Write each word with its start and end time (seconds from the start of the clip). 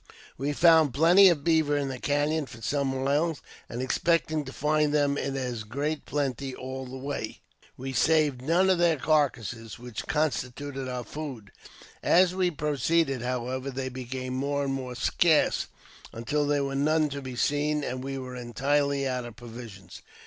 We 0.35 0.51
found 0.53 0.95
plenty 0.95 1.29
of 1.29 1.43
beaver 1.43 1.77
in 1.77 1.89
the 1.89 1.99
cafion 1.99 2.47
for 2.49 2.59
some 2.63 3.03
miles, 3.03 3.39
and, 3.69 3.83
expecting 3.83 4.43
to 4.45 4.51
find 4.51 4.91
them 4.91 5.15
in 5.15 5.37
as 5.37 5.63
great 5.63 6.07
plenty 6.07 6.55
all 6.55 6.87
the 6.87 6.97
way, 6.97 7.41
we 7.77 7.93
saved 7.93 8.41
none 8.41 8.71
of 8.71 8.79
their 8.79 8.97
carcases, 8.97 9.77
which 9.77 10.07
constituted 10.07 10.89
our 10.89 11.03
food. 11.03 11.51
As 12.01 12.33
we 12.33 12.49
proceeded, 12.49 13.21
however, 13.21 13.69
they 13.69 13.89
became 13.89 14.33
more 14.33 14.63
and 14.63 14.73
more 14.73 14.95
scarce, 14.95 15.67
until 16.11 16.47
there 16.47 16.63
were 16.65 16.73
none 16.73 17.07
to 17.09 17.21
be 17.21 17.35
seen, 17.35 17.83
and 17.83 18.03
we 18.03 18.17
were 18.17 18.35
entirely 18.35 19.07
out 19.07 19.23
of 19.23 19.35
provisions. 19.35 20.01